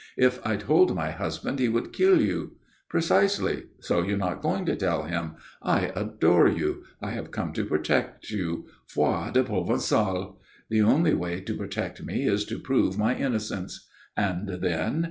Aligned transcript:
"If 0.17 0.39
I 0.43 0.55
told 0.55 0.95
my 0.95 1.11
husband 1.11 1.59
he 1.59 1.69
would 1.69 1.93
kill 1.93 2.23
you." 2.23 2.53
"Precisely. 2.89 3.65
So 3.81 4.01
you're 4.01 4.17
not 4.17 4.41
going 4.41 4.65
to 4.65 4.75
tell 4.75 5.03
him. 5.03 5.35
I 5.61 5.91
adore 5.95 6.47
you. 6.47 6.85
I 7.03 7.11
have 7.11 7.29
come 7.29 7.53
to 7.53 7.65
protect 7.65 8.31
you. 8.31 8.65
Foi 8.87 9.29
de 9.31 9.43
Provençal." 9.43 10.37
"The 10.71 10.81
only 10.81 11.13
way 11.13 11.39
to 11.41 11.53
protect 11.55 12.03
me 12.03 12.25
is 12.25 12.45
to 12.45 12.57
prove 12.57 12.97
my 12.97 13.15
innocence." 13.15 13.87
"And 14.17 14.49
then?" 14.49 14.99